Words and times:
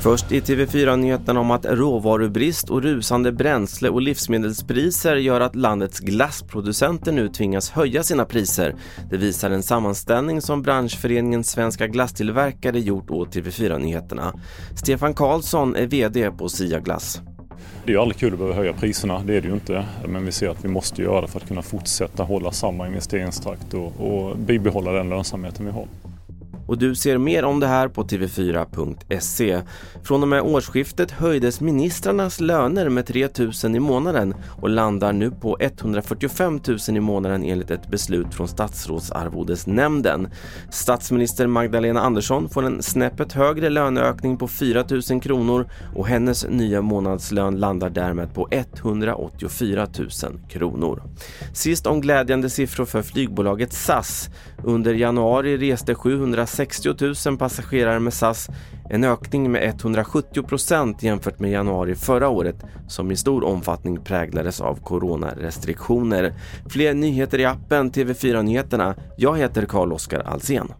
Först 0.00 0.32
i 0.32 0.40
TV4-nyheterna 0.40 1.40
om 1.40 1.50
att 1.50 1.66
råvarubrist 1.66 2.70
och 2.70 2.82
rusande 2.82 3.32
bränsle 3.32 3.88
och 3.88 4.02
livsmedelspriser 4.02 5.16
gör 5.16 5.40
att 5.40 5.56
landets 5.56 6.00
glassproducenter 6.00 7.12
nu 7.12 7.28
tvingas 7.28 7.70
höja 7.70 8.02
sina 8.02 8.24
priser. 8.24 8.74
Det 9.10 9.16
visar 9.16 9.50
en 9.50 9.62
sammanställning 9.62 10.42
som 10.42 10.62
branschföreningen 10.62 11.44
Svenska 11.44 11.86
Glasstillverkare 11.86 12.80
gjort 12.80 13.10
åt 13.10 13.36
TV4-nyheterna. 13.36 14.32
Stefan 14.76 15.14
Karlsson 15.14 15.76
är 15.76 15.86
VD 15.86 16.30
på 16.30 16.48
Sia 16.48 16.80
Glass. 16.80 17.20
Det 17.84 17.90
är 17.90 17.94
ju 17.94 18.00
aldrig 18.00 18.18
kul 18.18 18.32
att 18.32 18.38
behöva 18.38 18.56
höja 18.56 18.72
priserna, 18.72 19.22
det 19.26 19.36
är 19.36 19.40
det 19.40 19.48
ju 19.48 19.54
inte. 19.54 19.84
Men 20.08 20.24
vi 20.24 20.32
ser 20.32 20.48
att 20.48 20.64
vi 20.64 20.68
måste 20.68 21.02
göra 21.02 21.20
det 21.20 21.26
för 21.26 21.40
att 21.40 21.48
kunna 21.48 21.62
fortsätta 21.62 22.22
hålla 22.22 22.52
samma 22.52 22.86
investeringstakt 22.86 23.74
och, 23.74 23.92
och 24.00 24.36
bibehålla 24.36 24.92
den 24.92 25.08
lönsamheten 25.08 25.66
vi 25.66 25.72
har. 25.72 25.86
Och 26.68 26.78
du 26.78 26.94
ser 26.94 27.18
mer 27.18 27.44
om 27.44 27.60
det 27.60 27.66
här 27.66 27.88
på 27.88 28.04
tv4.se. 28.04 29.62
Från 30.02 30.22
och 30.22 30.28
med 30.28 30.42
årsskiftet 30.42 31.10
höjdes 31.10 31.60
ministrarnas 31.60 32.40
löner 32.40 32.88
med 32.88 33.06
3 33.06 33.28
000 33.64 33.76
i 33.76 33.80
månaden 33.80 34.34
och 34.60 34.68
landar 34.68 35.12
nu 35.12 35.30
på 35.30 35.56
145 35.60 36.60
000 36.88 36.96
i 36.96 37.00
månaden 37.00 37.44
enligt 37.44 37.70
ett 37.70 37.90
beslut 37.90 38.34
från 38.34 38.48
statsrådsarvodesnämnden. 38.48 40.28
Statsminister 40.70 41.46
Magdalena 41.46 42.00
Andersson 42.00 42.48
får 42.48 42.62
en 42.62 42.82
snäppet 42.82 43.32
högre 43.32 43.68
löneökning 43.68 44.36
på 44.36 44.48
4 44.48 44.84
000 45.10 45.20
kronor 45.20 45.70
och 45.94 46.06
hennes 46.06 46.46
nya 46.48 46.82
månadslön 46.82 47.56
landar 47.56 47.90
därmed 47.90 48.34
på 48.34 48.48
184 48.50 49.86
000 49.98 50.08
kronor. 50.48 51.02
Sist 51.52 51.86
om 51.86 52.00
glädjande 52.00 52.50
siffror 52.50 52.84
för 52.84 53.02
flygbolaget 53.02 53.72
SAS. 53.72 54.28
Under 54.64 54.94
januari 54.94 55.56
reste 55.56 55.94
60 56.58 56.94
000 57.26 57.38
passagerare 57.38 58.00
med 58.00 58.12
SAS, 58.12 58.48
en 58.90 59.04
ökning 59.04 59.52
med 59.52 59.68
170 59.68 60.42
procent 60.42 61.02
jämfört 61.02 61.38
med 61.38 61.50
januari 61.50 61.94
förra 61.94 62.28
året 62.28 62.64
som 62.88 63.10
i 63.10 63.16
stor 63.16 63.44
omfattning 63.44 64.04
präglades 64.04 64.60
av 64.60 64.82
coronarestriktioner. 64.82 66.34
Fler 66.68 66.94
nyheter 66.94 67.38
i 67.38 67.44
appen 67.44 67.90
TV4 67.90 68.42
Nyheterna. 68.42 68.94
Jag 69.16 69.38
heter 69.38 69.66
Carl-Oskar 69.66 70.20
Alsen. 70.20 70.72